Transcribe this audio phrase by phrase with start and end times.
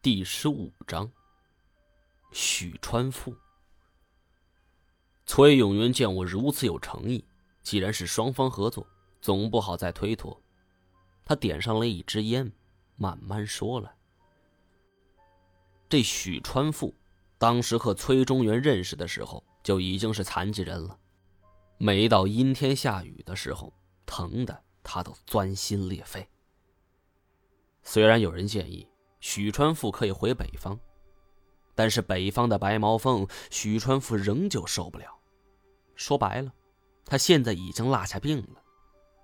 [0.00, 1.10] 第十五章。
[2.30, 3.34] 许川富。
[5.26, 7.24] 崔永元见我如此有诚意，
[7.64, 8.86] 既然是双方合作，
[9.20, 10.40] 总不好再推脱。
[11.24, 12.52] 他点上了一支烟，
[12.94, 13.92] 慢慢说了
[15.90, 16.94] ：“这许川富，
[17.36, 20.96] 当时和崔中原认识的时候就已经是残疾人了，
[21.76, 23.72] 每到阴天下雨的时候，
[24.06, 26.28] 疼的他都钻心裂肺。
[27.82, 28.86] 虽然有人建议
[29.20, 30.78] 许川富可以回北方。”
[31.74, 35.16] 但是北方的白毛凤，许川富仍旧受不了。
[35.94, 36.52] 说白了，
[37.04, 38.62] 他现在已经落下病了。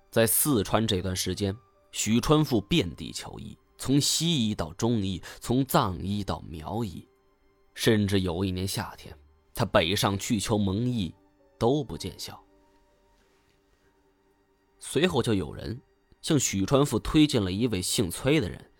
[0.09, 1.53] 在四川这段时间，
[1.91, 7.05] 许川富遍地求医，从西医到中医，从藏医到苗医，
[7.73, 9.13] 甚至有一年夏天，
[9.53, 11.13] 他北上去求蒙医，
[11.57, 12.41] 都不见效。
[14.79, 15.81] 随后就有人
[16.21, 18.71] 向许川富推荐了一位姓崔的人，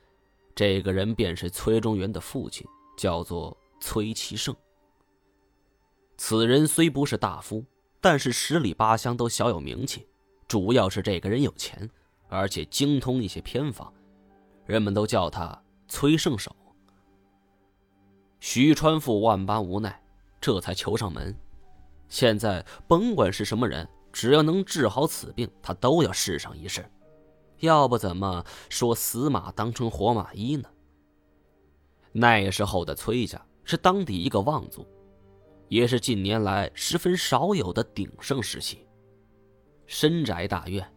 [0.55, 2.66] 这个人便是崔中原的父亲，
[2.98, 3.55] 叫做。
[3.82, 4.55] 崔其胜，
[6.18, 7.63] 此人虽不是大夫，
[8.02, 10.07] 但是十里八乡都小有名气。
[10.48, 11.88] 主要是这个人有钱，
[12.30, 13.93] 而且精通一些偏方，
[14.65, 16.55] 人们都叫他崔圣手。
[18.40, 20.02] 徐川富万般无奈，
[20.41, 21.35] 这才求上门。
[22.08, 26.84] 现在甭管是什么人，只要能治好此病，他都要试上一试。
[27.60, 30.70] 要不怎么说死马当成活马医呢？
[32.12, 33.42] 那时候的崔家。
[33.68, 34.86] 是当地一个望族，
[35.70, 38.86] 也是近年来十分少有的鼎盛时期。
[39.88, 40.88] 深宅大院，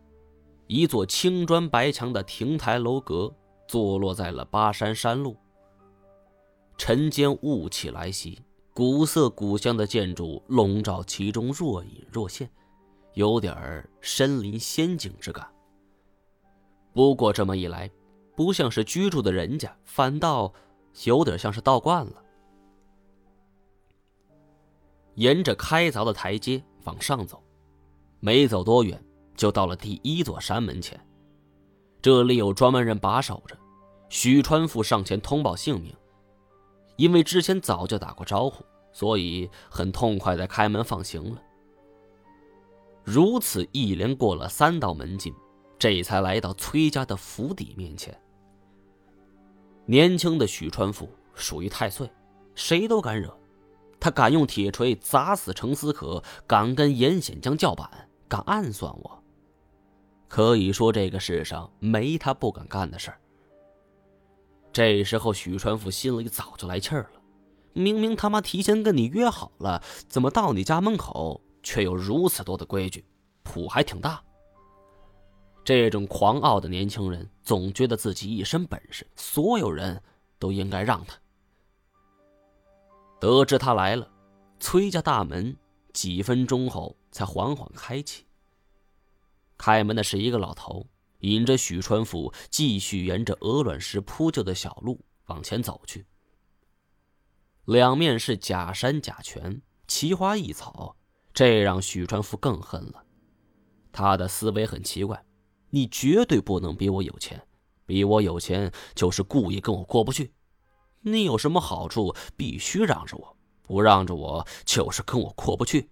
[0.67, 3.35] 一座青砖白墙的亭台楼阁，
[3.67, 5.35] 坐落在了巴山山路。
[6.77, 8.39] 晨间雾气来袭，
[8.75, 12.51] 古色古香的建筑笼罩其中，若隐若现，
[13.15, 15.51] 有点儿身临仙境之感。
[16.99, 17.89] 不过这么一来，
[18.35, 20.53] 不像是居住的人家，反倒
[21.05, 22.25] 有点像是道观了。
[25.15, 27.41] 沿着开凿的台阶往上走，
[28.19, 29.01] 没走多远
[29.37, 31.01] 就到了第一座山门前。
[32.03, 33.57] 这里有专门人把守着。
[34.09, 35.95] 许川富上前通报姓名，
[36.97, 41.41] 因为之前早就打过招呼，所以很痛快的开门放行了。
[43.05, 45.33] 如此一连过了三道门禁，
[45.79, 48.19] 这才来到崔家的府邸面前。
[49.87, 52.11] 年轻的许川富属于太岁，
[52.55, 53.35] 谁都敢惹。
[54.01, 59.23] 他敢用铁锤砸死程思可，敢跟严显江叫板，敢暗算我。
[60.29, 63.19] 可以说这个世上没他不敢干的事儿。
[64.73, 67.21] 这时候许传富心里早就来气儿了，
[67.73, 73.05] 明明他妈提前跟你约好了，怎么到你家门口却有如此多的规矩，
[73.43, 74.23] 谱还挺大。
[75.69, 80.03] 这种狂傲的年轻人总觉得自己一身本事，所有人
[80.39, 81.15] 都应该让他。
[83.21, 84.11] 得知他来了，
[84.59, 85.55] 崔家大门
[85.93, 88.25] 几分钟后才缓缓开启。
[89.59, 90.87] 开门的是一个老头，
[91.19, 96.07] 引着许川富继续沿着鹅卵石铺就的小路往前走去。
[97.67, 100.97] 两面是假山假泉，奇花异草，
[101.35, 103.05] 这让许川富更恨了。
[103.93, 105.23] 他的思维很奇怪：
[105.71, 107.43] 你绝对不能比我有钱，
[107.87, 110.33] 比我有钱就是故意跟我过不去。
[111.03, 115.91] 你有什么好处，必须让着我；不让着我，就是跟我过不去。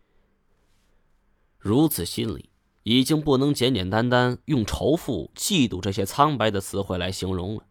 [1.59, 2.51] 如此心理，
[2.83, 7.65] 已经不能简简单单用仇富、嫉妒这些苍白的词汇来形容了。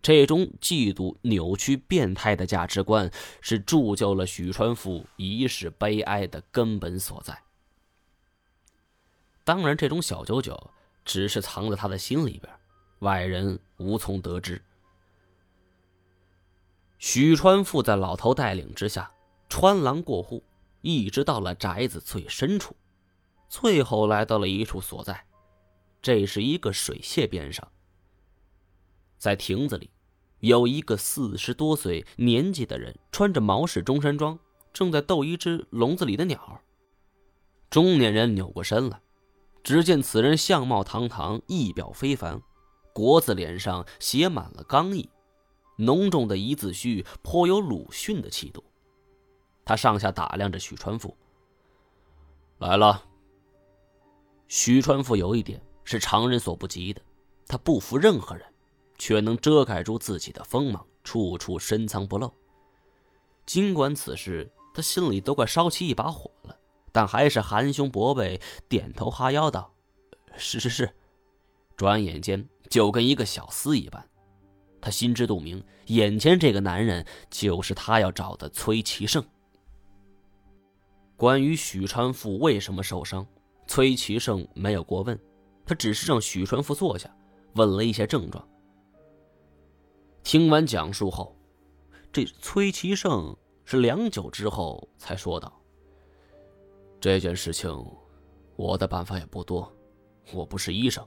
[0.00, 3.10] 这种嫉妒、扭曲、变态的价值观，
[3.40, 7.42] 是铸就了许川富一世悲哀的根本所在。
[9.44, 10.70] 当然，这种小九九
[11.08, 12.52] 只是藏在他的心里边，
[12.98, 14.62] 外人无从得知。
[16.98, 19.10] 许川富在老头带领之下，
[19.48, 20.44] 穿廊过户，
[20.82, 22.76] 一直到了宅子最深处，
[23.48, 25.24] 最后来到了一处所在。
[26.02, 27.66] 这是一个水榭边上，
[29.16, 29.90] 在亭子里，
[30.40, 34.38] 有一个四十多岁年纪的人，穿着毛氏中山装，
[34.74, 36.60] 正在逗一只笼子里的鸟。
[37.70, 39.00] 中年人扭过身来，
[39.62, 42.40] 只见此人相貌堂堂，仪表非凡，
[42.92, 45.08] 国字脸上写满了刚毅。
[45.76, 48.64] 浓重的一字须颇有鲁迅的气度。
[49.64, 51.16] 他上下打量着许川富。
[52.58, 53.04] 来了。
[54.48, 57.02] 许川富有一点是常人所不及的，
[57.46, 58.44] 他不服任何人，
[58.96, 62.32] 却能遮盖住自己的锋芒，处处深藏不露。
[63.44, 66.58] 尽管此时他心里都快烧起一把火了，
[66.92, 69.72] 但还是含胸薄背，点头哈腰道
[70.36, 70.90] ：“是是是。”
[71.76, 74.04] 转眼间就跟一个小厮一般。
[74.80, 79.24] 他心知肚明，眼前这个男人就是他要找的崔其胜。
[81.16, 83.26] 关于许川富为什么受伤，
[83.66, 85.18] 崔其胜没有过问，
[85.66, 87.12] 他只是让许川富坐下，
[87.54, 88.48] 问了一些症状。
[90.22, 91.36] 听完讲述后，
[92.12, 95.57] 这崔其胜是良久之后才说道
[97.00, 97.70] ：“这件事情，
[98.56, 99.72] 我的办法也不多，
[100.32, 101.06] 我不是医生。”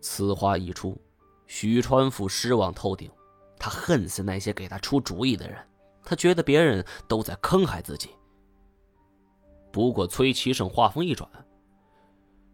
[0.00, 1.00] 此话一出，
[1.46, 3.10] 许川富失望透顶，
[3.58, 5.58] 他恨死那些给他出主意的人，
[6.02, 8.10] 他觉得别人都在坑害自己。
[9.70, 11.28] 不过，崔其胜话锋一转：“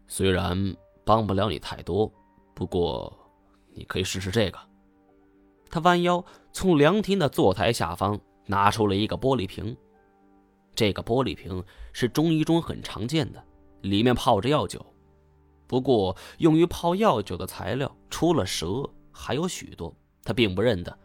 [0.07, 2.11] 虽然帮不了你太多，
[2.53, 3.11] 不过
[3.73, 4.59] 你可以试试这个。”
[5.71, 9.75] 他弯腰从凉亭的坐台下方拿出了一个玻璃瓶。
[10.79, 11.61] 这个玻璃瓶
[11.91, 13.43] 是中医中很常见的，
[13.81, 14.79] 里面泡着药酒。
[15.67, 19.93] 不过，用于泡药酒的材料除了蛇，还有许多
[20.23, 20.97] 他并不认得，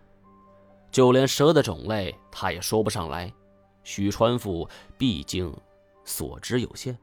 [0.93, 3.35] 就连蛇的种类他也说不上来。
[3.83, 5.53] 许川富毕竟……
[6.05, 6.97] 所知有限，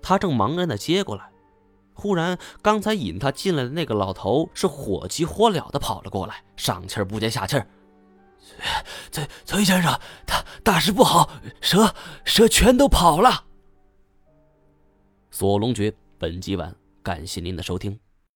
[0.00, 1.30] 他正茫然的接过来，
[1.92, 7.66] 忽然，刚才引他进来的那个老头是火急火燎的跑了过来，上气不接下气儿
[9.10, 11.30] ：“崔崔先生，大大事不好，
[11.60, 11.94] 蛇
[12.24, 13.44] 蛇全都跑了。”
[15.30, 17.98] 锁龙诀本集完，感谢您的收听。